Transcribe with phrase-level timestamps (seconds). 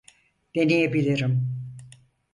[0.55, 1.47] Deneyebilirim.